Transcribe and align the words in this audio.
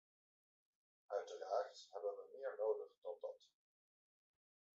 Uiteraard 1.09 1.87
hebben 1.91 2.15
we 2.15 2.31
meer 2.31 2.55
nodig 2.57 2.99
dan 3.01 3.17
dat. 3.21 3.51